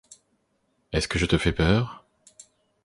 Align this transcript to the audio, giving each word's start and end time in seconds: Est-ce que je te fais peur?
Est-ce 0.93 1.07
que 1.07 1.19
je 1.19 1.27
te 1.27 1.37
fais 1.37 1.51
peur? 1.51 2.03